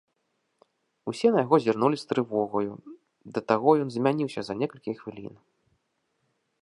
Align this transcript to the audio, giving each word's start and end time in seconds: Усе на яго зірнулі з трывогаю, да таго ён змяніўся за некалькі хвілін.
Усе 1.11 1.27
на 1.35 1.39
яго 1.45 1.59
зірнулі 1.65 1.97
з 2.03 2.07
трывогаю, 2.13 2.73
да 3.35 3.39
таго 3.49 3.69
ён 3.85 3.89
змяніўся 3.97 4.41
за 4.49 4.53
некалькі 4.63 4.91
хвілін. 5.03 5.35